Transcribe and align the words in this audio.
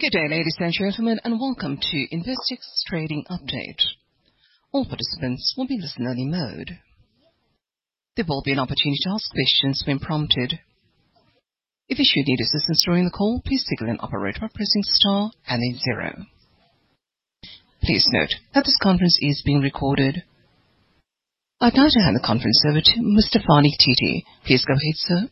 Good 0.00 0.12
day, 0.12 0.28
ladies 0.30 0.56
and 0.58 0.72
gentlemen, 0.72 1.20
and 1.24 1.38
welcome 1.38 1.76
to 1.76 2.06
Investec's 2.10 2.84
trading 2.88 3.22
update. 3.30 3.84
All 4.72 4.86
participants 4.86 5.52
will 5.58 5.66
be 5.66 5.74
in 5.74 5.82
listen-only 5.82 6.24
mode. 6.24 6.78
There 8.16 8.24
will 8.26 8.40
be 8.42 8.52
an 8.52 8.60
opportunity 8.60 8.96
to 9.02 9.10
ask 9.10 9.30
questions 9.30 9.84
when 9.86 9.98
prompted. 9.98 10.58
If 11.90 11.98
you 11.98 12.06
should 12.08 12.26
need 12.26 12.40
assistance 12.40 12.82
during 12.86 13.04
the 13.04 13.10
call, 13.10 13.42
please 13.44 13.62
signal 13.68 13.90
an 13.90 14.00
operator 14.00 14.40
by 14.40 14.48
pressing 14.54 14.84
star 14.84 15.32
and 15.46 15.60
then 15.60 15.78
zero. 15.84 16.24
Please 17.82 18.08
note 18.10 18.32
that 18.54 18.64
this 18.64 18.78
conference 18.82 19.18
is 19.20 19.42
being 19.44 19.60
recorded. 19.60 20.22
I'd 21.60 21.74
now 21.74 21.84
like 21.84 21.92
to 21.92 22.00
hand 22.00 22.16
the 22.16 22.26
conference 22.26 22.64
over 22.66 22.80
to 22.80 23.00
Mr. 23.02 23.44
Fani 23.46 23.76
Titi. 23.78 24.24
Please 24.46 24.64
go 24.64 24.72
ahead, 24.72 24.94
sir. 24.94 25.30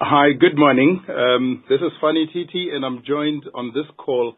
Hi, 0.00 0.30
good 0.30 0.56
morning. 0.56 1.02
Um, 1.10 1.64
This 1.68 1.80
is 1.80 1.90
Fani 2.00 2.30
Titi, 2.32 2.70
and 2.72 2.84
I'm 2.84 3.02
joined 3.04 3.42
on 3.52 3.72
this 3.74 3.90
call 3.96 4.36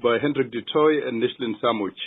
by 0.00 0.18
Hendrik 0.22 0.52
du 0.52 0.62
Toit 0.62 1.02
and 1.02 1.20
Nishlan 1.20 1.58
Samujh. 1.60 1.98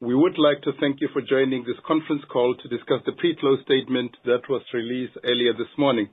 We 0.00 0.14
would 0.14 0.38
like 0.38 0.62
to 0.62 0.72
thank 0.80 1.02
you 1.02 1.08
for 1.12 1.20
joining 1.20 1.64
this 1.64 1.76
conference 1.86 2.22
call 2.32 2.54
to 2.54 2.68
discuss 2.68 3.02
the 3.04 3.12
pre-close 3.12 3.60
statement 3.64 4.16
that 4.24 4.48
was 4.48 4.62
released 4.72 5.18
earlier 5.22 5.52
this 5.52 5.68
morning. 5.76 6.08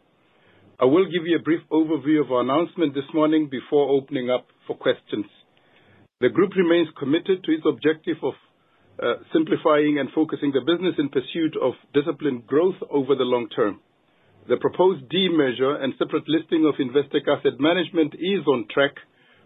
I 0.81 0.84
will 0.84 1.05
give 1.05 1.26
you 1.26 1.38
a 1.38 1.41
brief 1.48 1.62
overview 1.71 2.20
of 2.20 2.34
our 2.34 2.41
announcement 2.41 2.93
this 2.93 3.07
morning 3.13 3.48
before 3.49 3.88
opening 3.88 4.30
up 4.30 4.48
for 4.68 4.76
questions. 4.76 5.27
The 6.20 6.27
group 6.27 6.57
remains 6.57 6.90
committed 6.99 7.41
to 7.41 7.52
its 7.54 7.63
objective 7.66 8.18
of 8.21 8.34
uh, 9.02 9.23
simplifying 9.32 9.98
and 9.98 10.09
focusing 10.13 10.52
the 10.52 10.59
business 10.59 10.95
in 10.99 11.07
pursuit 11.07 11.55
of 11.55 11.71
disciplined 11.93 12.48
growth 12.48 12.76
over 12.91 13.16
the 13.16 13.23
long 13.23 13.48
term. 13.48 13.80
The 14.47 14.57
proposed 14.57 15.07
demerger 15.07 15.81
and 15.81 15.93
separate 15.97 16.27
listing 16.27 16.65
of 16.67 16.75
Investec 16.75 17.23
Asset 17.31 17.59
Management 17.59 18.13
is 18.15 18.45
on 18.45 18.68
track 18.70 18.91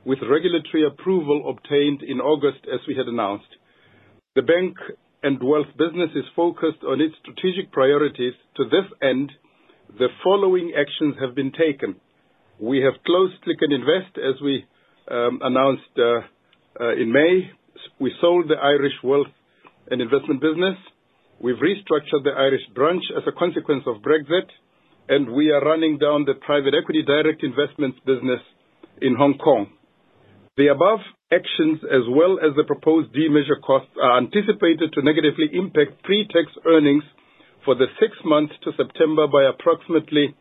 with 0.06 0.18
regulatory 0.28 0.88
approval 0.88 1.54
obtained 1.54 2.02
in 2.02 2.20
August, 2.20 2.66
as 2.66 2.80
we 2.88 2.96
had 2.96 3.06
announced. 3.06 3.50
The 4.36 4.42
bank 4.42 4.76
and 5.22 5.38
wealth 5.44 5.70
business 5.78 6.10
is 6.16 6.24
focused 6.36 6.82
on 6.82 7.00
its 7.00 7.14
strategic 7.22 7.72
priorities. 7.72 8.34
To 8.58 8.64
this 8.66 8.90
end, 9.04 9.32
the 10.00 10.08
following 10.24 10.74
actions 10.74 11.16
have 11.22 11.36
been 11.36 11.52
taken. 11.52 12.02
We 12.60 12.82
have 12.82 12.98
closed 13.06 13.36
Click 13.44 13.58
& 13.60 13.62
Invest, 13.62 14.18
as 14.18 14.42
we 14.42 14.66
um, 15.12 15.40
announced 15.44 15.94
uh, 16.00 16.26
uh, 16.82 16.94
in 16.94 17.12
May. 17.14 17.52
We 18.00 18.14
sold 18.20 18.50
the 18.50 18.58
Irish 18.58 18.98
wealth 19.04 19.34
and 19.92 20.02
investment 20.02 20.42
business. 20.42 20.78
We've 21.40 21.62
restructured 21.62 22.24
the 22.24 22.34
Irish 22.36 22.66
branch 22.74 23.04
as 23.16 23.24
a 23.28 23.38
consequence 23.38 23.84
of 23.86 24.02
Brexit, 24.02 24.50
and 25.10 25.32
we 25.32 25.52
are 25.52 25.64
running 25.64 25.98
down 25.98 26.26
the 26.26 26.36
private 26.46 26.74
equity 26.74 27.04
direct 27.04 27.44
investments 27.44 28.00
business 28.06 28.42
in 29.02 29.16
Hong 29.16 29.38
Kong. 29.38 29.68
The 30.58 30.68
above 30.68 31.00
actions, 31.32 31.80
as 31.86 32.04
well 32.10 32.40
as 32.42 32.56
the 32.56 32.64
proposed 32.64 33.14
demerger 33.14 33.62
costs, 33.62 33.94
are 34.02 34.18
anticipated 34.18 34.92
to 34.94 35.04
negatively 35.04 35.50
impact 35.54 36.04
pre-tax 36.04 36.50
earnings 36.66 37.04
for 37.64 37.76
the 37.76 37.88
six 38.00 38.14
months 38.26 38.54
to 38.64 38.72
September 38.76 39.28
by 39.28 39.44
approximately 39.44 40.36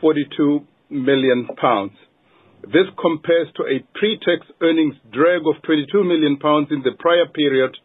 42 0.00 0.60
million 0.88 1.48
pounds. 1.60 1.92
This 2.62 2.88
compares 3.00 3.48
to 3.56 3.64
a 3.64 3.84
pre-tax 3.98 4.46
earnings 4.60 4.94
drag 5.12 5.42
of 5.46 5.62
22 5.62 6.04
million 6.04 6.38
pounds 6.38 6.68
in 6.70 6.82
the 6.82 6.92
prior 6.98 7.26
period 7.26 7.76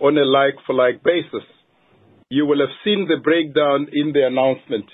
on 0.00 0.18
a 0.18 0.24
like-for-like 0.24 1.02
basis. 1.02 1.46
You 2.28 2.46
will 2.46 2.60
have 2.60 2.74
seen 2.84 3.06
the 3.08 3.20
breakdown 3.22 3.88
in 3.92 4.12
the 4.12 4.26
announcement. 4.26 4.86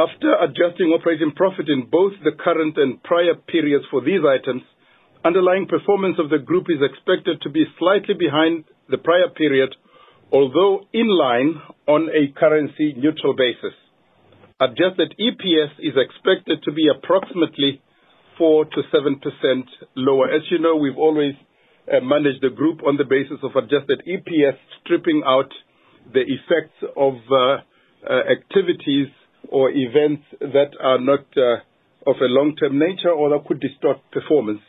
After 0.00 0.32
adjusting 0.32 0.96
operating 0.96 1.32
profit 1.36 1.68
in 1.68 1.84
both 1.90 2.14
the 2.24 2.32
current 2.32 2.78
and 2.78 3.02
prior 3.02 3.34
periods 3.34 3.84
for 3.90 4.00
these 4.00 4.24
items, 4.24 4.62
underlying 5.26 5.66
performance 5.68 6.16
of 6.18 6.30
the 6.30 6.38
group 6.38 6.72
is 6.72 6.80
expected 6.80 7.42
to 7.42 7.50
be 7.50 7.68
slightly 7.78 8.14
behind 8.16 8.64
the 8.88 8.96
prior 8.96 9.28
period, 9.28 9.76
although 10.32 10.88
in 10.94 11.04
line 11.06 11.60
on 11.86 12.08
a 12.08 12.32
currency 12.32 12.96
neutral 12.96 13.36
basis. 13.36 13.76
Adjusted 14.58 15.12
EPS 15.20 15.76
is 15.84 15.92
expected 16.00 16.62
to 16.64 16.72
be 16.72 16.88
approximately 16.88 17.82
4%-7% 18.40 18.72
lower. 19.96 20.32
As 20.32 20.40
you 20.50 20.60
know, 20.60 20.76
we've 20.76 20.96
always 20.96 21.34
uh, 21.92 22.00
managed 22.00 22.40
the 22.40 22.56
group 22.56 22.80
on 22.88 22.96
the 22.96 23.04
basis 23.04 23.44
of 23.44 23.52
adjusted 23.52 24.00
EPS, 24.08 24.56
stripping 24.80 25.20
out 25.26 25.52
the 26.14 26.24
effects 26.24 26.80
of 26.96 27.20
uh, 27.28 27.60
uh, 28.00 28.32
activities 28.32 29.12
or 29.48 29.70
events 29.70 30.22
that 30.40 30.76
are 30.80 31.00
not 31.00 31.24
uh, 31.36 31.64
of 32.06 32.16
a 32.20 32.28
long-term 32.32 32.78
nature 32.78 33.12
or 33.12 33.30
that 33.30 33.46
could 33.46 33.60
distort 33.60 33.98
performance. 34.12 34.60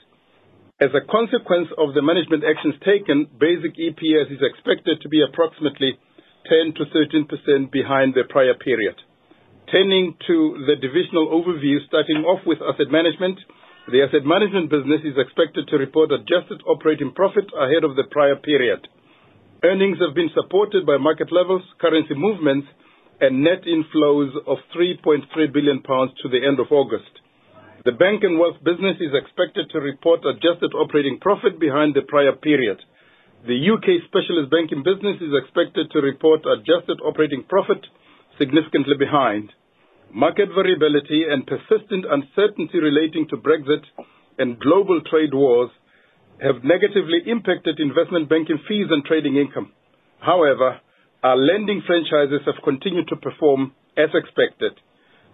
As 0.82 0.90
a 0.98 1.06
consequence 1.06 1.70
of 1.78 1.94
the 1.94 2.02
management 2.02 2.44
actions 2.44 2.74
taken, 2.81 3.30
basic 3.38 3.78
EPS 3.78 4.34
is 4.34 4.42
expected 4.42 4.98
to 5.02 5.10
be 5.10 5.22
approximately 5.22 5.94
10%-13% 6.50 7.70
behind 7.72 8.18
the 8.18 8.26
prior 8.28 8.58
period. 8.58 8.98
Turning 9.70 10.18
to 10.26 10.66
the 10.66 10.76
divisional 10.81 11.30
overview, 11.30 11.78
starting 11.86 12.26
off 12.26 12.42
with 12.50 12.60
asset 12.66 12.90
management. 12.90 13.38
The 13.88 14.02
asset 14.04 14.26
management 14.26 14.74
business 14.74 15.06
is 15.06 15.22
expected 15.22 15.70
to 15.70 15.78
report 15.78 16.12
adjusted 16.12 16.66
operating 16.66 17.14
profit 17.14 17.46
ahead 17.54 17.86
of 17.86 17.96
the 17.96 18.10
prior 18.10 18.36
period. 18.36 18.81
Earnings 19.64 20.02
have 20.02 20.18
been 20.18 20.34
supported 20.34 20.90
by 20.90 20.98
market 20.98 21.31
levels, 21.31 21.62
currency 21.80 22.18
movements, 22.18 22.68
and 23.22 23.46
net 23.46 23.62
inflows 23.70 24.34
of 24.50 24.58
3.3 24.76 25.30
billion 25.54 25.82
pounds 25.86 26.12
to 26.22 26.28
the 26.28 26.42
end 26.42 26.59
of 26.59 26.74
August. 26.74 27.22
The 27.86 27.94
bank 27.94 28.26
and 28.26 28.38
wealth 28.38 28.58
business 28.66 28.98
is 28.98 29.14
expected 29.14 29.70
to 29.72 29.80
report 29.80 30.26
adjusted 30.26 30.74
operating 30.74 31.20
profit 31.22 31.60
behind 31.60 31.94
the 31.94 32.02
prior 32.02 32.34
period. 32.34 32.81
The 33.46 33.58
U.K. 33.58 34.06
specialist 34.06 34.50
banking 34.50 34.81
business 34.81 35.18
is 35.22 35.34
expected 35.34 35.90
to 35.94 36.02
report 36.02 36.46
adjusted 36.46 37.02
operating 37.02 37.46
profit 37.50 37.86
significantly 38.38 38.98
behind. 38.98 39.50
Market 40.14 40.50
variability 40.54 41.26
and 41.30 41.46
persistent 41.46 42.06
uncertainty 42.06 42.78
relating 42.78 43.26
to 43.30 43.38
Brexit 43.38 43.86
and 44.38 44.60
global 44.60 45.02
trade 45.10 45.34
wars 45.34 45.70
have 46.42 46.66
negatively 46.66 47.22
impacted 47.26 47.80
investment 47.80 48.30
banking 48.30 48.58
fees 48.68 48.90
and 48.90 49.06
trading 49.06 49.38
income. 49.38 49.74
However, 50.20 50.81
our 51.24 51.38
lending 51.38 51.82
franchises 51.86 52.42
have 52.46 52.64
continued 52.64 53.08
to 53.09 53.16
perform 53.16 53.74
as 53.98 54.09
expected. 54.14 54.74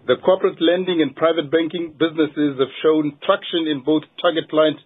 The 0.06 0.20
corporate 0.24 0.60
lending 0.60 1.00
and 1.00 1.16
private 1.16 1.50
banking 1.50 1.96
businesses 1.96 2.60
have 2.60 2.72
shown 2.84 3.16
traction 3.24 3.68
in 3.68 3.84
both 3.84 4.04
target 4.20 4.48
client 4.48 4.76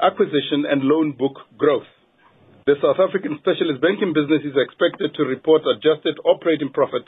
acquisition 0.00 0.68
and 0.68 0.84
loan 0.84 1.12
book 1.16 1.36
growth. 1.56 1.88
The 2.66 2.76
South 2.82 2.98
African 2.98 3.38
specialist 3.40 3.80
banking 3.80 4.12
business 4.12 4.42
is 4.44 4.58
expected 4.58 5.14
to 5.14 5.22
report 5.24 5.62
adjusted 5.64 6.18
operating 6.24 6.72
profit 6.74 7.06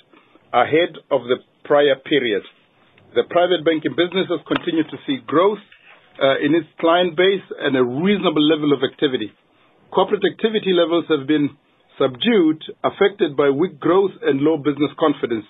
ahead 0.53 0.97
of 1.11 1.27
the 1.29 1.43
prior 1.65 1.97
period. 1.99 2.47
The 3.17 3.29
private 3.29 3.65
banking 3.65 3.97
business 3.97 4.29
has 4.29 4.45
continued 4.47 4.89
to 4.93 5.01
see 5.05 5.25
growth 5.27 5.61
uh, 6.21 6.39
in 6.41 6.55
its 6.55 6.69
client 6.79 7.17
base 7.17 7.45
and 7.59 7.77
a 7.77 7.83
reasonable 7.85 8.45
level 8.45 8.73
of 8.73 8.85
activity. 8.85 9.33
Corporate 9.91 10.25
activity 10.25 10.73
levels 10.77 11.05
have 11.09 11.27
been 11.27 11.57
subdued, 11.99 12.63
affected 12.85 13.37
by 13.37 13.51
weak 13.51 13.79
growth 13.79 14.15
and 14.23 14.41
low 14.41 14.57
business 14.57 14.91
confidence. 14.99 15.45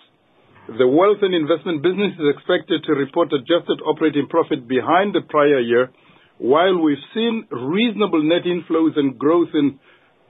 The 0.69 0.89
wealth 0.89 1.23
and 1.23 1.35
investment 1.35 1.83
business 1.83 2.13
is 2.21 2.29
expected 2.37 2.85
to 2.85 2.93
report 2.93 3.33
adjusted 3.33 3.81
operating 3.85 4.29
profit 4.29 4.69
behind 4.69 5.15
the 5.15 5.25
prior 5.25 5.61
year. 5.61 5.91
While 6.37 6.83
we've 6.83 7.01
seen 7.15 7.49
reasonable 7.51 8.23
net 8.23 8.45
inflows 8.45 8.97
and 8.97 9.19
growth 9.19 9.49
in 9.55 9.81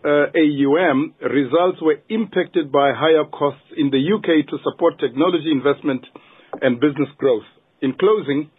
uh, 0.04 0.30
AUM, 0.30 1.14
results 1.20 1.82
were 1.82 1.98
impacted 2.08 2.70
by 2.70 2.94
higher 2.94 3.26
costs 3.26 3.66
in 3.76 3.90
the 3.90 3.98
U.K. 3.98 4.46
to 4.50 4.58
support 4.62 5.00
technology 5.00 5.50
investment 5.50 6.06
and 6.62 6.78
business 6.78 7.10
growth. 7.18 7.46
In 7.82 7.94
closing, 7.98 8.50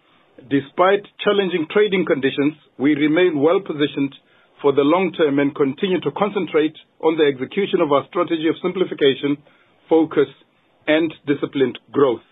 despite 0.52 1.08
challenging 1.24 1.68
trading 1.72 2.06
conditions, 2.06 2.60
we 2.78 2.96
remain 2.96 3.40
well-positioned 3.40 4.14
for 4.62 4.74
the 4.74 4.84
long 4.84 5.12
term 5.14 5.40
and 5.40 5.56
continue 5.56 6.00
to 6.02 6.12
concentrate 6.12 6.76
on 7.02 7.18
the 7.18 7.26
execution 7.26 7.82
of 7.82 7.92
our 7.92 8.06
strategy 8.08 8.48
of 8.48 8.56
simplification, 8.62 9.38
focus, 9.88 10.28
and 10.88 11.14
disciplined 11.28 11.80
growth. 11.92 12.24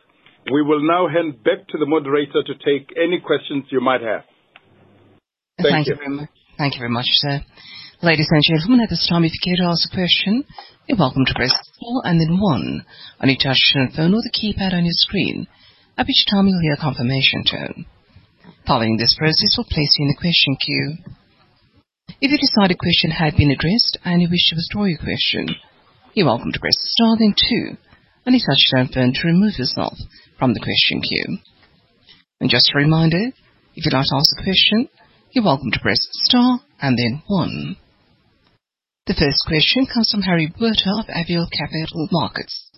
We 0.52 0.62
will 0.64 0.82
now 0.82 1.08
hand 1.08 1.44
back 1.44 1.68
to 1.70 1.78
the 1.78 1.86
moderator 1.86 2.44
to 2.44 2.54
take 2.64 2.96
any 2.96 3.20
questions 3.20 3.66
you 3.70 3.82
might 3.82 4.02
have. 4.02 4.24
Thank 5.62 5.88
you. 5.88 5.96
Thank 6.58 6.76
you 6.76 6.80
very 6.80 6.92
much, 6.92 7.08
sir. 7.08 7.42
Ladies 8.02 8.30
and 8.30 8.44
gentlemen, 8.44 8.82
at 8.82 8.90
this 8.90 9.08
time, 9.10 9.26
if 9.26 9.34
you 9.34 9.42
care 9.44 9.58
to 9.58 9.72
ask 9.72 9.90
a 9.92 9.96
question, 9.96 10.46
you're 10.88 10.98
welcome 10.98 11.26
to 11.26 11.34
press 11.34 11.52
star 11.52 12.06
and 12.06 12.22
then 12.22 12.40
one 12.40 12.86
on 13.20 13.30
your 13.30 13.38
touchtone 13.42 13.90
phone 13.96 14.14
or 14.14 14.22
the 14.22 14.32
keypad 14.32 14.74
on 14.74 14.86
your 14.86 14.96
screen, 14.96 15.48
at 15.98 16.06
which 16.06 16.26
time 16.30 16.48
you'll 16.48 16.62
hear 16.62 16.78
a 16.78 16.82
confirmation 16.82 17.44
tone. 17.44 17.86
Following 18.68 18.98
this 18.98 19.16
process, 19.18 19.56
we'll 19.58 19.66
place 19.66 19.96
you 19.98 20.06
in 20.06 20.14
the 20.14 20.22
question 20.22 20.56
queue. 20.62 20.98
If 22.08 22.32
you 22.32 22.38
decide 22.40 22.72
a 22.72 22.76
question 22.80 23.12
had 23.12 23.36
been 23.36 23.52
addressed 23.52 24.00
and 24.04 24.22
you 24.22 24.30
wish 24.32 24.48
to 24.50 24.56
withdraw 24.56 24.86
your 24.86 24.98
question, 24.98 25.54
you're 26.14 26.26
welcome 26.26 26.52
to 26.52 26.60
press 26.60 26.80
star 26.80 27.18
then 27.20 27.36
two 27.36 27.78
on 28.26 28.34
your 28.34 28.42
touchtone 28.48 28.92
phone 28.92 29.14
to 29.14 29.28
remove 29.28 29.60
yourself 29.60 29.94
from 30.40 30.54
the 30.54 30.64
question 30.64 31.02
queue. 31.02 31.38
And 32.40 32.50
just 32.50 32.72
a 32.74 32.78
reminder, 32.80 33.32
If 33.76 33.86
you'd 33.86 33.94
like 33.94 34.08
to 34.08 34.16
ask 34.18 34.34
a 34.40 34.44
question, 34.44 34.90
you're 35.32 35.46
welcome 35.46 35.70
to 35.70 35.80
press 35.80 36.00
star 36.26 36.62
and 36.82 36.98
then 36.98 37.22
one. 37.28 37.78
The 39.06 39.14
first 39.14 39.46
question 39.46 39.86
comes 39.86 40.10
from 40.10 40.24
Harry 40.24 40.48
Botha 40.48 40.90
of 40.98 41.06
Avior 41.14 41.46
Capital 41.52 42.08
Markets. 42.12 42.72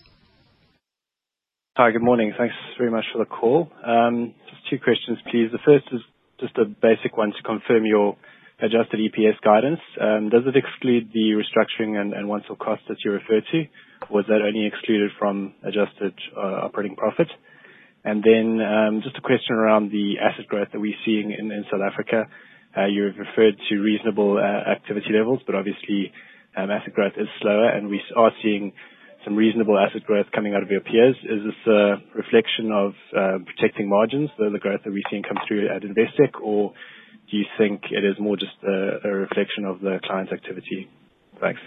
Hi, 1.78 1.92
good 1.92 2.04
morning. 2.04 2.34
Thanks 2.38 2.56
very 2.78 2.92
much 2.92 3.06
for 3.14 3.20
the 3.20 3.30
call. 3.30 3.72
Um, 3.88 4.34
just 4.50 4.68
two 4.70 4.80
questions, 4.84 5.20
please. 5.32 5.48
The 5.54 5.64
first 5.64 5.86
is 5.94 6.02
just 6.42 6.58
a 6.58 6.66
basic 6.66 7.16
one 7.16 7.32
to 7.32 7.42
confirm 7.44 7.86
your 7.86 8.18
adjusted 8.62 9.00
EPS 9.00 9.40
guidance. 9.44 9.80
Um, 10.00 10.30
does 10.30 10.44
it 10.46 10.56
exclude 10.56 11.10
the 11.14 11.34
restructuring 11.40 11.98
and 11.98 12.28
one-off 12.28 12.58
costs 12.60 12.86
that 12.90 12.98
you 13.04 13.12
referred 13.12 13.44
to? 13.52 13.64
Was 14.10 14.26
that 14.28 14.42
only 14.42 14.66
excluded 14.66 15.12
from 15.18 15.54
adjusted 15.64 16.14
uh, 16.36 16.66
operating 16.68 16.96
profit? 16.96 17.28
And 18.04 18.24
then 18.24 18.62
um 18.64 19.02
just 19.04 19.18
a 19.18 19.22
question 19.22 19.56
around 19.56 19.92
the 19.92 20.20
asset 20.24 20.48
growth 20.48 20.70
that 20.72 20.80
we're 20.80 20.96
seeing 21.06 21.32
in 21.32 21.66
South 21.70 21.82
Africa. 21.84 22.26
Uh, 22.78 22.86
you 22.86 23.04
have 23.04 23.18
referred 23.18 23.56
to 23.68 23.76
reasonable 23.80 24.38
uh, 24.38 24.72
activity 24.72 25.12
levels, 25.12 25.42
but 25.46 25.56
obviously, 25.56 26.14
um, 26.56 26.70
asset 26.70 26.94
growth 26.94 27.14
is 27.18 27.28
slower, 27.42 27.68
and 27.68 27.90
we 27.90 28.00
are 28.16 28.32
seeing 28.44 28.72
some 29.26 29.36
reasonable 29.36 29.78
asset 29.78 30.04
growth 30.06 30.28
coming 30.34 30.54
out 30.54 30.64
of 30.64 30.70
your 30.70 30.80
peers. 30.80 31.16
Is 31.24 31.44
this 31.44 31.68
a 31.68 31.96
reflection 32.16 32.72
of 32.72 32.94
protecting 33.46 33.90
margins, 33.90 34.30
the 34.38 34.58
growth 34.62 34.82
that 34.86 34.94
we're 34.94 35.04
seeing 35.10 35.24
come 35.24 35.38
through 35.48 35.68
at 35.68 35.82
Investec, 35.82 36.40
or 36.42 36.74
do 37.30 37.38
you 37.38 37.46
think 37.58 37.82
it 37.92 38.04
is 38.06 38.16
more 38.20 38.36
just 38.38 38.56
a 38.64 39.10
reflection 39.10 39.66
of 39.66 39.80
the 39.82 40.00
client 40.04 40.32
activity? 40.32 40.90
Thanks. 41.40 41.60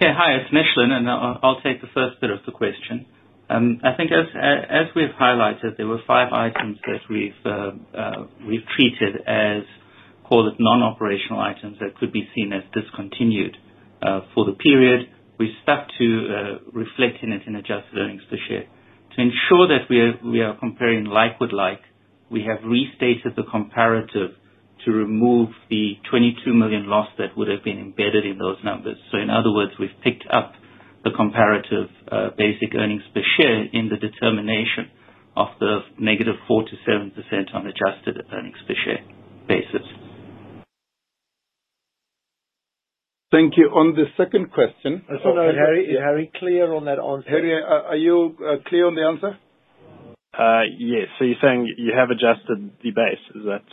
Yeah. 0.00 0.14
Hi, 0.16 0.38
it's 0.38 0.54
Nishlan, 0.54 0.92
and 0.92 1.10
I'll 1.10 1.60
take 1.62 1.80
the 1.80 1.88
first 1.92 2.20
bit 2.20 2.30
of 2.30 2.38
the 2.46 2.52
question. 2.52 3.06
Um, 3.50 3.80
I 3.82 3.96
think 3.96 4.12
as 4.12 4.26
as 4.36 4.94
we've 4.94 5.14
highlighted, 5.18 5.76
there 5.76 5.86
were 5.86 5.98
five 6.06 6.32
items 6.32 6.78
that 6.86 7.00
we've 7.10 7.32
uh, 7.44 7.70
uh, 7.96 8.26
we've 8.46 8.64
treated 8.76 9.16
as, 9.26 9.64
call 10.28 10.46
it 10.48 10.54
non-operational 10.58 11.40
items 11.40 11.78
that 11.80 11.96
could 11.96 12.12
be 12.12 12.28
seen 12.34 12.52
as 12.52 12.62
discontinued 12.74 13.56
uh, 14.02 14.20
for 14.34 14.44
the 14.44 14.52
period. 14.52 15.08
We 15.38 15.54
stuck 15.62 15.88
to 15.98 16.58
reflecting 16.72 17.32
it 17.32 17.42
in 17.46 17.56
adjusted 17.56 17.96
earnings 17.96 18.22
per 18.28 18.36
share. 18.48 18.66
To 19.16 19.22
ensure 19.22 19.66
that 19.68 19.88
we 19.88 19.98
are 20.00 20.14
we 20.24 20.40
are 20.42 20.56
comparing 20.58 21.06
like 21.06 21.40
with 21.40 21.52
like, 21.52 21.80
we 22.30 22.44
have 22.44 22.58
restated 22.64 23.34
the 23.36 23.44
comparative 23.50 24.30
to 24.84 24.92
remove 24.92 25.48
the 25.70 25.94
22 26.10 26.54
million 26.54 26.86
loss 26.86 27.08
that 27.18 27.36
would 27.36 27.48
have 27.48 27.64
been 27.64 27.78
embedded 27.78 28.24
in 28.24 28.38
those 28.38 28.58
numbers. 28.64 28.96
So 29.10 29.18
in 29.18 29.30
other 29.30 29.52
words, 29.52 29.72
we've 29.78 29.96
picked 30.04 30.24
up 30.32 30.52
the 31.04 31.10
comparative 31.16 31.88
uh, 32.10 32.30
basic 32.36 32.74
earnings 32.74 33.02
per 33.14 33.22
share 33.36 33.64
in 33.72 33.88
the 33.88 33.96
determination 33.96 34.90
of 35.36 35.48
the 35.60 35.82
-4 36.00 36.66
to 36.66 36.76
7% 36.86 37.54
on 37.54 37.66
adjusted 37.66 38.24
earnings 38.32 38.58
per 38.66 38.74
share 38.84 39.02
basis. 39.46 39.86
Thank 43.30 43.56
you. 43.58 43.66
On 43.68 43.94
the 43.94 44.06
second 44.16 44.52
question. 44.52 45.04
Oh, 45.10 45.34
Harry, 45.34 45.84
is 45.84 45.98
Harry 46.00 46.30
clear 46.38 46.72
on 46.72 46.86
that 46.86 46.98
answer? 46.98 47.28
Harry, 47.28 47.52
are 47.62 47.96
you 47.96 48.34
uh, 48.40 48.56
clear 48.66 48.86
on 48.86 48.94
the 48.94 49.02
answer? 49.02 49.38
Uh, 50.38 50.62
yes. 50.78 51.08
So 51.18 51.24
you're 51.24 51.42
saying 51.42 51.74
you 51.76 51.92
have 51.96 52.10
adjusted 52.10 52.70
the 52.82 52.90
base, 52.92 53.24
is 53.34 53.42
that? 53.44 53.64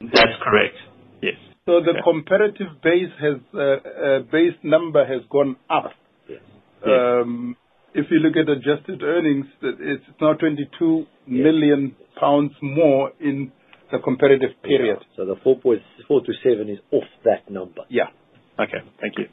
That's 0.00 0.36
correct. 0.42 0.76
Yes. 1.22 1.36
So 1.66 1.80
the 1.80 2.02
comparative 2.02 2.66
uh, 2.82 3.58
uh, 3.58 4.18
base 4.32 4.58
number 4.64 5.06
has 5.06 5.22
gone 5.30 5.56
up. 5.68 5.92
Yes. 6.28 6.40
Um, 6.84 7.56
if 7.94 8.06
you 8.10 8.18
look 8.18 8.34
at 8.36 8.48
adjusted 8.48 9.02
earnings, 9.02 9.46
it's 9.62 10.04
now 10.20 10.34
22 10.34 11.06
million 11.26 11.94
pounds 12.18 12.52
more 12.62 13.12
in 13.20 13.52
the 13.92 13.98
comparative 13.98 14.50
period. 14.62 14.98
So 15.16 15.26
the 15.26 15.36
4.4-7 15.36 16.72
is 16.72 16.78
off 16.90 17.04
that 17.24 17.50
number. 17.50 17.82
Yeah. 17.88 18.08
Okay. 18.58 18.78
Thank 19.00 19.14
you. 19.18 19.26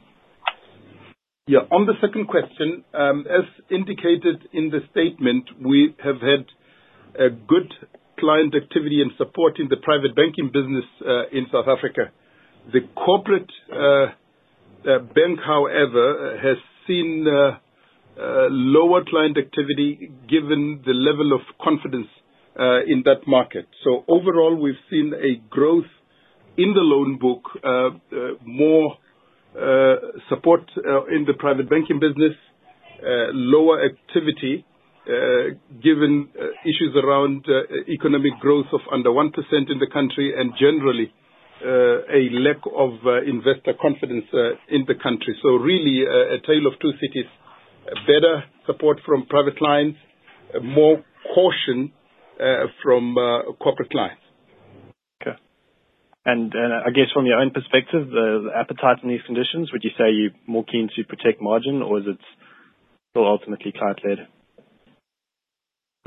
Yeah. 1.46 1.60
On 1.70 1.86
the 1.86 1.94
second 2.00 2.28
question, 2.28 2.84
um, 2.92 3.24
as 3.28 3.46
indicated 3.70 4.48
in 4.52 4.70
the 4.70 4.80
statement, 4.90 5.48
we 5.64 5.94
have 6.04 6.20
had 6.20 6.44
a 6.44 6.57
good 7.28 7.72
client 8.18 8.54
activity 8.54 9.00
in 9.00 9.10
supporting 9.16 9.68
the 9.70 9.76
private 9.76 10.14
banking 10.14 10.50
business 10.52 10.84
uh, 11.02 11.28
in 11.32 11.46
South 11.52 11.66
Africa. 11.68 12.10
The 12.72 12.80
corporate 12.94 13.50
uh, 13.72 14.12
uh, 14.88 14.98
bank, 15.14 15.40
however, 15.44 16.38
has 16.42 16.56
seen 16.86 17.26
lower 18.16 19.04
client 19.08 19.38
activity 19.38 20.10
given 20.28 20.82
the 20.84 20.92
level 20.92 21.32
of 21.32 21.40
confidence 21.62 22.08
in 22.86 23.02
that 23.04 23.26
market. 23.26 23.66
So 23.84 24.04
overall, 24.08 24.56
we've 24.60 24.82
seen 24.90 25.12
a 25.14 25.36
growth 25.48 25.90
in 26.56 26.74
the 26.74 26.80
loan 26.80 27.18
book, 27.18 27.42
more 28.44 28.96
support 30.28 30.62
in 31.10 31.24
the 31.26 31.34
private 31.38 31.70
banking 31.70 32.00
business, 32.00 32.36
lower 33.02 33.84
activity 33.84 34.64
Uh, 35.08 35.56
given 35.82 36.28
uh, 36.36 36.52
issues 36.68 36.92
around 37.02 37.42
uh, 37.48 37.64
economic 37.88 38.32
growth 38.40 38.66
of 38.74 38.80
under 38.92 39.08
1% 39.08 39.32
in 39.72 39.78
the 39.80 39.86
country 39.90 40.34
and 40.36 40.52
generally 40.60 41.10
a 41.64 42.28
lack 42.44 42.60
of 42.76 42.92
investor 43.26 43.72
confidence 43.80 44.26
in 44.68 44.84
the 44.86 44.94
country. 44.94 45.34
So 45.42 45.56
really, 45.56 46.04
a 46.04 46.38
tale 46.46 46.66
of 46.68 46.78
two 46.78 46.92
cities. 47.00 47.26
Better 48.06 48.44
support 48.66 49.00
from 49.04 49.26
private 49.26 49.56
clients, 49.56 49.98
more 50.62 51.02
caution 51.34 51.90
from 52.84 53.16
corporate 53.58 53.90
clients. 53.90 54.22
Okay. 55.20 55.36
And 56.26 56.52
I 56.54 56.90
guess 56.90 57.10
from 57.12 57.26
your 57.26 57.40
own 57.40 57.50
perspective, 57.50 58.06
the 58.08 58.50
appetite 58.54 59.02
in 59.02 59.08
these 59.08 59.26
conditions, 59.26 59.72
would 59.72 59.82
you 59.82 59.90
say 59.98 60.12
you're 60.12 60.38
more 60.46 60.64
keen 60.64 60.88
to 60.94 61.02
protect 61.02 61.42
margin, 61.42 61.82
or 61.82 61.98
is 61.98 62.04
it 62.06 62.20
still 63.10 63.26
ultimately 63.26 63.72
client-led? 63.76 64.28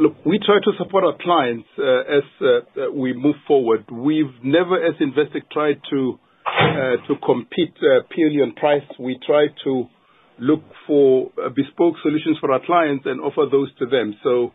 Look, 0.01 0.25
we 0.25 0.39
try 0.43 0.57
to 0.57 0.71
support 0.79 1.03
our 1.03 1.13
clients 1.21 1.67
uh, 1.77 2.17
as 2.17 2.25
uh, 2.41 2.91
we 2.91 3.13
move 3.13 3.35
forward. 3.47 3.85
We've 3.91 4.33
never, 4.43 4.73
as 4.83 4.95
Investec, 4.97 5.45
tried 5.51 5.77
to 5.91 6.17
uh, 6.47 7.05
to 7.07 7.13
compete 7.23 7.75
purely 8.09 8.41
on 8.41 8.55
price. 8.55 8.81
We 8.99 9.19
try 9.23 9.45
to 9.63 9.85
look 10.39 10.63
for 10.87 11.29
bespoke 11.55 12.01
solutions 12.01 12.37
for 12.41 12.51
our 12.51 12.65
clients 12.65 13.05
and 13.05 13.21
offer 13.21 13.45
those 13.51 13.69
to 13.77 13.85
them. 13.85 14.15
So 14.23 14.53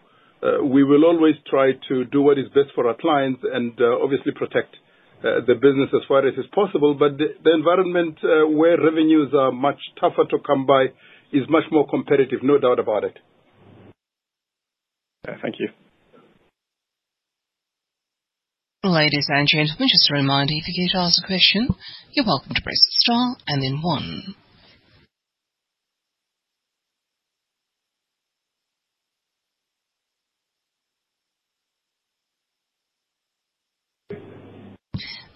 we 0.65 0.83
will 0.83 1.05
always 1.05 1.37
try 1.49 1.79
to 1.91 2.05
do 2.07 2.23
what 2.23 2.39
is 2.39 2.47
best 2.49 2.75
for 2.75 2.89
our 2.89 2.97
clients 3.01 3.43
and 3.45 3.71
obviously 4.03 4.33
protect 4.33 4.75
the 5.23 5.55
business 5.55 5.95
as 5.95 6.03
far 6.09 6.27
as 6.27 6.35
is 6.35 6.51
possible. 6.53 6.97
But 6.99 7.19
the 7.19 7.55
environment 7.55 8.19
where 8.51 8.83
revenues 8.83 9.33
are 9.33 9.53
much 9.53 9.79
tougher 10.01 10.27
to 10.29 10.39
come 10.45 10.67
by 10.67 10.87
is 11.33 11.45
much 11.49 11.71
more 11.71 11.87
competitive, 11.89 12.41
no 12.43 12.59
doubt 12.59 12.81
about 12.81 13.05
it. 13.05 13.17
Thank 15.43 15.59
you. 15.59 15.69
Ladies 18.85 19.27
and 19.29 19.49
gentlemen, 19.49 19.89
just 19.91 20.11
a 20.11 20.15
reminder, 20.15 20.53
if 20.55 20.69
you'd 20.69 20.85
like 20.85 20.93
to 20.93 20.99
ask 20.99 21.23
a 21.23 21.27
question, 21.27 21.69
you're 22.13 22.25
welcome 22.25 22.55
to 22.55 22.63
press 22.63 22.79
star 22.91 23.37
and 23.49 23.61
then 23.63 23.81
one. 23.83 24.37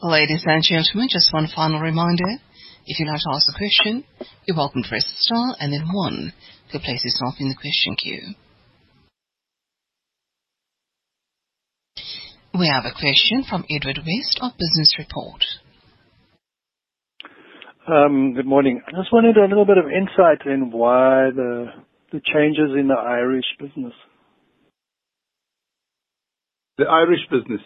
Ladies 0.02 0.44
and 0.46 0.62
gentlemen, 0.62 1.08
just 1.10 1.32
one 1.32 1.48
final 1.54 1.80
reminder. 1.80 2.38
If 2.86 2.98
you'd 3.00 3.08
like 3.08 3.20
to 3.20 3.30
ask 3.34 3.48
a 3.48 3.58
question, 3.58 4.04
you're 4.46 4.56
welcome 4.56 4.84
to 4.84 4.88
press 4.88 5.04
star 5.18 5.56
and 5.58 5.72
then 5.72 5.88
one 5.92 6.32
to 6.70 6.78
place 6.78 7.04
yourself 7.04 7.34
in 7.40 7.48
the 7.48 7.56
question 7.56 7.96
queue. 7.96 8.34
We 12.60 12.68
have 12.68 12.84
a 12.84 12.92
question 12.92 13.42
from 13.48 13.64
Edward 13.74 14.00
West 14.04 14.38
of 14.42 14.52
Business 14.58 14.94
Report. 14.98 15.42
Um, 17.88 18.34
good 18.34 18.44
morning. 18.44 18.82
I 18.86 18.90
just 19.00 19.10
wanted 19.10 19.38
a 19.38 19.46
little 19.48 19.64
bit 19.64 19.78
of 19.78 19.86
insight 19.86 20.44
in 20.44 20.70
why 20.70 21.30
the 21.34 21.68
the 22.12 22.20
changes 22.20 22.76
in 22.78 22.88
the 22.88 23.00
Irish 23.00 23.46
business. 23.58 23.94
The 26.76 26.84
Irish 26.84 27.20
business. 27.30 27.62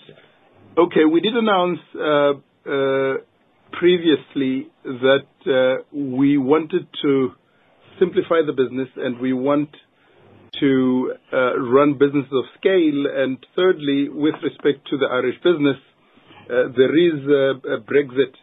Okay. 0.78 1.04
We 1.12 1.20
did 1.20 1.34
announce 1.34 1.80
uh, 1.96 2.70
uh, 2.70 3.14
previously 3.72 4.68
that 4.84 5.26
uh, 5.44 5.82
we 5.92 6.38
wanted 6.38 6.86
to 7.02 7.30
simplify 7.98 8.42
the 8.46 8.52
business, 8.52 8.90
and 8.94 9.18
we 9.18 9.32
want 9.32 9.70
to 10.60 11.14
uh, 11.32 11.58
run 11.58 11.94
businesses 11.98 12.32
of 12.32 12.44
scale. 12.58 13.06
And 13.14 13.38
thirdly, 13.56 14.08
with 14.08 14.34
respect 14.42 14.86
to 14.90 14.98
the 14.98 15.06
Irish 15.06 15.36
business, 15.42 15.76
uh, 16.44 16.68
there 16.76 16.96
is 16.96 17.24
a 17.24 17.80
Brexit 17.80 18.34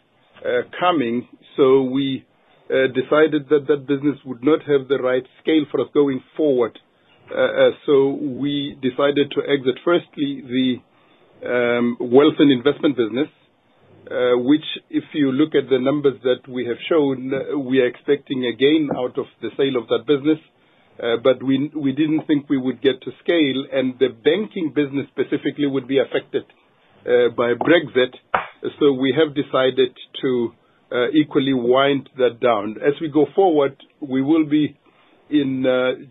uh, 0.43 0.67
coming. 0.79 1.27
So 1.57 1.83
we 1.83 2.25
decided 2.69 3.49
that 3.49 3.67
that 3.67 3.85
business 3.87 4.17
would 4.25 4.43
not 4.43 4.59
have 4.61 4.87
the 4.87 4.97
right 4.97 5.23
scale 5.41 5.65
for 5.69 5.81
us 5.81 5.87
going 5.93 6.23
forward. 6.37 6.79
So 7.85 8.17
we 8.21 8.77
decided 8.81 9.31
to 9.31 9.41
exit, 9.41 9.79
firstly, 9.83 10.41
the 10.47 10.75
um, 11.45 11.97
wealth 11.99 12.39
and 12.39 12.51
investment 12.51 12.95
business, 12.95 13.27
which 14.47 14.65
if 14.89 15.03
you 15.13 15.31
look 15.31 15.53
at 15.53 15.69
the 15.69 15.79
numbers 15.79 16.21
that 16.23 16.47
we 16.49 16.65
have 16.65 16.77
shown, 16.89 17.31
we 17.65 17.79
are 17.79 17.87
expecting 17.87 18.45
a 18.45 18.55
gain 18.55 18.89
out 18.97 19.17
of 19.17 19.25
the 19.41 19.49
sale 19.57 19.75
of 19.75 19.87
that 19.87 20.05
business. 20.07 20.39
Uh, 21.01 21.17
but 21.23 21.41
we 21.41 21.71
we 21.75 21.91
didn't 21.93 22.27
think 22.27 22.47
we 22.47 22.59
would 22.59 22.79
get 22.81 23.01
to 23.01 23.11
scale, 23.23 23.65
and 23.73 23.97
the 23.97 24.09
banking 24.09 24.71
business 24.75 25.07
specifically 25.09 25.65
would 25.65 25.87
be 25.87 25.97
affected 25.97 26.43
uh, 27.07 27.33
by 27.35 27.53
Brexit. 27.57 28.13
So 28.79 28.93
we 28.93 29.11
have 29.17 29.33
decided 29.33 29.97
to 30.21 30.53
uh, 30.91 31.09
equally 31.09 31.53
wind 31.55 32.07
that 32.17 32.39
down. 32.39 32.75
As 32.77 32.93
we 33.01 33.09
go 33.09 33.25
forward, 33.33 33.75
we 33.99 34.21
will 34.21 34.45
be 34.45 34.77
in 35.31 35.63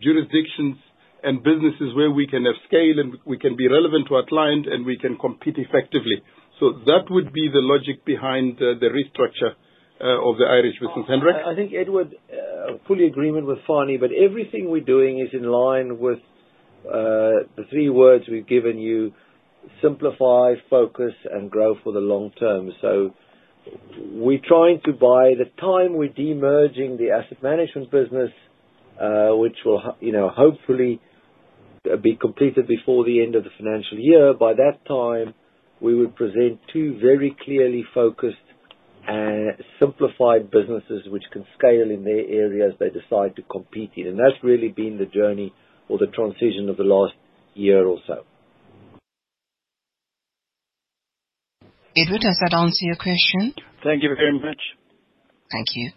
jurisdictions 0.02 0.76
and 1.22 1.44
businesses 1.44 1.94
where 1.94 2.10
we 2.10 2.26
can 2.26 2.44
have 2.46 2.58
scale, 2.66 2.98
and 2.98 3.14
we 3.24 3.38
can 3.38 3.54
be 3.54 3.68
relevant 3.68 4.08
to 4.08 4.16
our 4.16 4.26
client, 4.26 4.66
and 4.66 4.84
we 4.84 4.98
can 4.98 5.16
compete 5.18 5.54
effectively. 5.58 6.18
So 6.58 6.72
that 6.86 7.06
would 7.10 7.32
be 7.32 7.48
the 7.52 7.62
logic 7.62 8.04
behind 8.04 8.58
the 8.58 8.90
restructure 8.90 9.54
Uh, 10.02 10.30
of 10.30 10.38
the 10.38 10.46
Irish 10.46 10.76
business. 10.80 11.04
Hendrik? 11.06 11.36
I 11.46 11.54
think, 11.54 11.72
Edward, 11.78 12.14
uh, 12.32 12.78
fully 12.88 13.04
agreement 13.06 13.46
with 13.46 13.58
Fani, 13.66 13.98
everything 13.98 14.70
we're 14.70 14.80
doing 14.80 15.20
is 15.20 15.28
in 15.34 15.42
line 15.42 15.98
with 15.98 16.20
uh, 16.86 17.44
the 17.54 17.64
three 17.68 17.90
words 17.90 18.24
we've 18.30 18.46
given 18.46 18.78
you: 18.78 19.12
simplify, 19.82 20.54
focus, 20.70 21.12
and 21.30 21.50
grow 21.50 21.74
for 21.84 21.92
the 21.92 21.98
long 21.98 22.30
term. 22.40 22.70
So 22.80 23.10
we're 24.14 24.40
trying 24.42 24.80
to, 24.86 24.92
by 24.92 25.34
the 25.36 25.50
time 25.60 25.92
we're 25.98 26.08
demerging 26.08 26.96
the 26.96 27.10
asset 27.10 27.42
management 27.42 27.90
business, 27.90 28.30
which 29.32 29.56
will 29.66 29.82
you 30.00 30.12
know 30.12 30.30
hopefully 30.34 30.98
be 32.02 32.16
completed 32.16 32.66
before 32.66 33.04
the 33.04 33.22
end 33.22 33.34
of 33.34 33.44
the 33.44 33.50
financial 33.58 33.98
year. 33.98 34.32
By 34.32 34.54
that 34.54 34.78
time, 34.88 35.34
we 35.78 35.94
would 35.94 36.16
present 36.16 36.58
two 36.72 36.98
very 37.02 37.36
clearly 37.44 37.84
focused 37.92 38.38
Uh, 39.08 39.56
simplified 39.80 40.50
businesses 40.50 41.08
which 41.08 41.24
can 41.32 41.44
scale 41.58 41.90
in 41.90 42.04
their 42.04 42.20
areas 42.20 42.74
they 42.78 42.90
decide 42.90 43.34
to 43.34 43.42
compete 43.42 43.90
in. 43.96 44.06
And 44.06 44.18
that's 44.18 44.42
really 44.42 44.68
been 44.68 44.98
the 44.98 45.06
journey 45.06 45.52
or 45.88 45.98
the 45.98 46.06
transition 46.06 46.68
of 46.68 46.76
the 46.76 46.84
last 46.84 47.14
year 47.54 47.86
or 47.86 47.98
so. 48.06 48.24
Edward, 51.96 52.20
does 52.20 52.38
that 52.40 52.54
answer 52.54 52.86
your 52.86 52.96
question? 52.96 53.52
Thank 53.82 54.02
you 54.02 54.14
very 54.14 54.38
much. 54.38 54.60
Thank 55.50 55.68
you. 55.74 55.90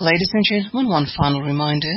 Ladies 0.00 0.30
and 0.32 0.44
gentlemen, 0.44 0.90
one 0.90 1.06
final 1.16 1.42
reminder. 1.42 1.92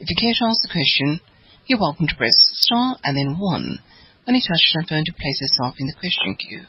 If 0.00 0.10
you 0.10 0.16
care 0.18 0.34
to 0.38 0.46
ask 0.46 0.64
a 0.64 0.72
question, 0.72 1.20
you're 1.66 1.78
welcome 1.78 2.08
to 2.08 2.16
press 2.16 2.34
star 2.54 2.96
and 3.04 3.16
then 3.16 3.38
one 3.38 3.78
on 4.26 4.34
your 4.34 4.42
touch-tone 4.42 4.86
phone 4.88 5.04
to 5.04 5.12
place 5.12 5.40
yourself 5.40 5.74
in 5.78 5.86
the 5.86 5.94
question 6.00 6.34
queue. 6.34 6.66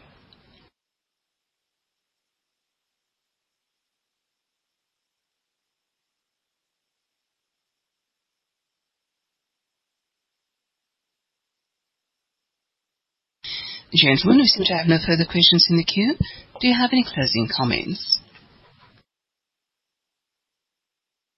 Gentlemen, 13.94 14.40
we 14.40 14.48
seem 14.48 14.64
to 14.66 14.74
have 14.74 14.88
no 14.88 14.98
further 15.06 15.26
questions 15.26 15.68
in 15.70 15.76
the 15.76 15.84
queue. 15.84 16.16
Do 16.62 16.68
you 16.68 16.74
have 16.74 16.92
any 16.94 17.04
closing 17.04 17.50
comments? 17.52 18.22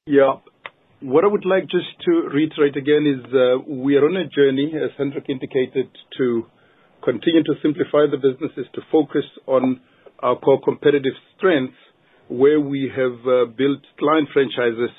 Yeah. 0.06 0.38
What 1.02 1.24
I 1.24 1.28
would 1.28 1.46
like 1.46 1.64
just 1.64 1.90
to 2.06 2.30
reiterate 2.32 2.78
again 2.78 3.08
is, 3.10 3.26
uh, 3.34 3.58
we 3.68 3.96
are 3.96 4.06
on 4.06 4.16
a 4.18 4.28
journey, 4.28 4.72
as 4.76 4.92
Hendrik 5.00 5.30
indicated, 5.30 5.90
to 6.18 6.46
continue 7.04 7.44
to 7.44 7.56
simplify 7.64 8.06
the 8.06 8.18
businesses, 8.22 8.68
to 8.76 8.82
focus 8.92 9.26
on 9.48 9.82
our 10.20 10.38
core 10.38 10.62
competitive 10.62 11.14
strengths, 11.36 11.76
where 12.30 12.60
we 12.60 12.92
have 12.96 13.18
uh, 13.26 13.46
built 13.58 13.82
client 13.98 14.30
franchises, 14.32 14.94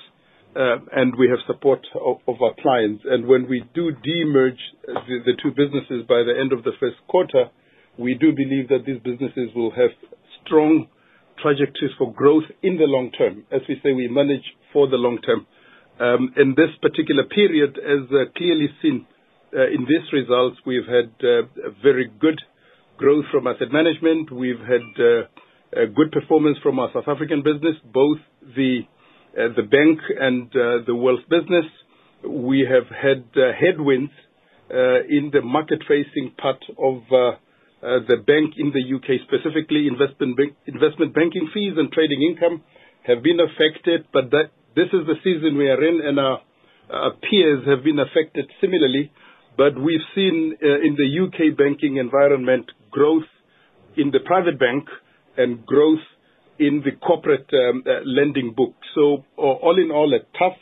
Uh, 0.55 0.79
and 0.95 1.17
we 1.19 1.29
have 1.29 1.39
support 1.49 1.85
of 1.99 2.37
our 2.41 2.55
clients. 2.63 3.03
And 3.05 3.27
when 3.27 3.49
we 3.49 3.65
do 3.75 3.91
demerge 4.07 4.63
the 4.87 5.35
two 5.43 5.51
businesses 5.51 6.07
by 6.09 6.23
the 6.23 6.35
end 6.39 6.53
of 6.53 6.63
the 6.63 6.71
first 6.79 6.95
quarter, 7.09 7.51
we 7.99 8.15
do 8.15 8.31
believe 8.31 8.69
that 8.69 8.87
these 8.87 9.03
businesses 9.03 9.51
will 9.55 9.73
have 9.73 9.91
strong 10.45 10.87
trajectories 11.43 11.91
for 11.99 12.13
growth 12.13 12.45
in 12.63 12.77
the 12.77 12.87
long 12.87 13.11
term. 13.19 13.43
As 13.51 13.63
we 13.69 13.81
say, 13.83 13.93
we 13.93 14.07
manage 14.07 14.45
for 14.73 14.87
the 14.87 14.97
long 14.97 15.19
term. 15.27 15.47
Um, 15.99 16.33
in 16.37 16.55
this 16.57 16.71
particular 16.81 17.25
period, 17.25 17.79
as 17.79 18.07
uh, 18.11 18.31
clearly 18.37 18.69
seen 18.81 19.07
uh, 19.57 19.67
in 19.67 19.87
these 19.91 20.07
results, 20.13 20.57
we've 20.67 20.87
had 20.87 21.11
very 21.83 22.11
good 22.21 22.39
growth 22.97 23.25
from 23.33 23.49
asset 23.49 23.73
management. 23.73 24.31
We've 24.31 24.63
had 24.63 24.87
a 25.75 25.87
good 25.87 26.13
performance 26.13 26.59
from 26.63 26.79
our 26.79 26.91
South 26.95 27.09
African 27.09 27.43
business, 27.43 27.75
both 27.93 28.19
the 28.55 28.87
Uh, 29.35 29.49
bank 29.63 29.99
and 30.21 30.47
uh, 30.55 30.87
the 30.87 30.95
wealth 30.95 31.27
business. 31.29 31.67
We 32.23 32.65
have 32.71 32.87
had 32.87 33.27
uh, 33.35 33.51
headwinds 33.59 34.13
in 34.71 35.31
the 35.33 35.43
market-facing 35.43 36.35
part 36.39 36.63
of 36.79 37.03
the 37.11 38.17
bank 38.27 38.55
in 38.57 38.71
the 38.73 38.81
U.K., 38.81 39.19
specifically 39.27 39.89
investment 39.89 41.15
banking 41.15 41.51
fees 41.53 41.75
and 41.77 41.91
trading 41.93 42.23
income 42.23 42.63
have 43.07 43.23
been 43.23 43.39
affected. 43.41 44.07
But 44.13 44.31
this 44.31 44.87
is 44.95 45.05
the 45.07 45.19
season 45.23 45.59
we 45.59 45.69
are 45.69 45.83
in, 45.83 46.01
and 46.01 46.19
our 46.19 46.41
peers 47.29 47.67
have 47.67 47.85
been 47.85 47.99
affected 47.99 48.51
similarly. 48.61 49.13
But 49.57 49.75
we've 49.75 50.07
seen, 50.15 50.57
in 50.63 50.95
the 50.97 51.07
U.K. 51.07 51.51
banking 51.59 51.99
environment, 51.99 52.71
growth 52.91 53.29
in 53.97 54.13
the 54.13 54.21
private 54.25 54.59
bank 54.59 54.87
and 55.37 55.67
growth 55.67 56.07
in 56.59 56.83
the 56.85 56.93
corporate 56.93 57.49
um, 57.53 57.83
uh, 57.87 58.01
lending 58.05 58.55
book. 58.55 58.75
So 58.95 59.25
uh, 59.37 59.41
all 59.41 59.79
in 59.79 59.91
all, 59.91 60.13
a 60.15 60.21
tough 60.39 60.59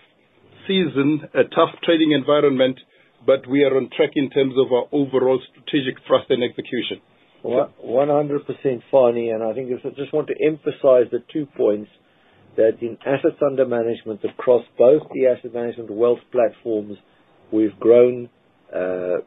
season, 0.67 1.29
a 1.35 1.45
tough 1.45 1.75
trading 1.85 2.13
environment, 2.13 2.79
but 3.27 3.47
we 3.49 3.63
are 3.63 3.77
on 3.77 3.91
track 3.97 4.11
in 4.15 4.31
terms 4.31 4.55
of 4.59 4.73
our 4.73 4.87
overall 4.93 5.41
strategic 5.51 6.03
thrust 6.07 6.31
and 6.31 6.43
execution. 6.43 7.01
100% 7.85 8.83
Fani, 8.91 9.31
and 9.31 9.43
I 9.43 9.53
think 9.53 9.71
I 9.85 9.89
just 9.91 10.13
want 10.13 10.29
to 10.29 10.35
emphasize 10.47 11.11
the 11.11 11.23
two 11.33 11.47
points, 11.57 11.91
that 12.57 12.79
in 12.81 12.99
assets 13.07 13.41
under 13.45 13.67
management 13.67 14.21
across 14.25 14.65
both 14.77 15.03
the 15.15 15.27
asset 15.27 15.55
management 15.55 15.91
wealth 15.91 16.21
platforms, 16.31 16.97
we've 17.51 17.79
grown 17.81 18.29
uh, 18.75 19.19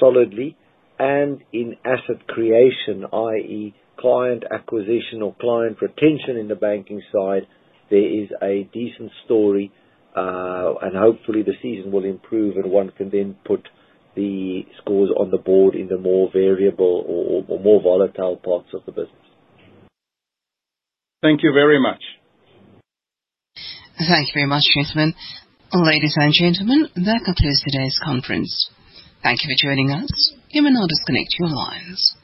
solidly. 0.00 0.56
And 0.98 1.42
in 1.52 1.76
asset 1.84 2.26
creation, 2.26 3.04
i.e., 3.12 3.74
client 3.98 4.44
acquisition 4.50 5.22
or 5.22 5.34
client 5.40 5.78
retention 5.80 6.36
in 6.36 6.48
the 6.48 6.54
banking 6.54 7.02
side, 7.12 7.46
there 7.90 8.22
is 8.22 8.28
a 8.42 8.68
decent 8.72 9.10
story. 9.24 9.72
Uh, 10.16 10.74
and 10.80 10.96
hopefully 10.96 11.42
the 11.42 11.52
season 11.60 11.92
will 11.92 12.04
improve, 12.04 12.56
and 12.56 12.70
one 12.70 12.90
can 12.96 13.10
then 13.10 13.36
put 13.44 13.68
the 14.14 14.62
scores 14.80 15.10
on 15.18 15.30
the 15.30 15.36
board 15.36 15.74
in 15.74 15.88
the 15.88 15.98
more 15.98 16.30
variable 16.32 17.04
or 17.06 17.60
more 17.60 17.82
volatile 17.82 18.36
parts 18.36 18.68
of 18.72 18.80
the 18.86 18.92
business. 18.92 19.12
Thank 21.22 21.42
you 21.42 21.52
very 21.52 21.80
much. 21.80 22.00
Thank 23.98 24.28
you 24.28 24.34
very 24.34 24.46
much, 24.46 24.64
gentlemen. 24.74 25.14
Ladies 25.72 26.14
and 26.16 26.32
gentlemen, 26.32 26.88
that 26.94 27.22
concludes 27.24 27.62
today's 27.62 27.98
conference. 28.02 28.70
Thank 29.22 29.40
you 29.42 29.52
for 29.52 29.68
joining 29.68 29.90
us. 29.90 30.34
You 30.50 30.62
may 30.62 30.70
now 30.70 30.86
disconnect 30.86 31.34
your 31.38 31.48
lines. 31.48 32.16